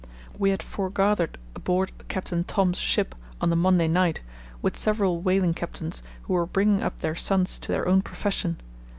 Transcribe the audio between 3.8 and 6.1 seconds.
night with several whaling captains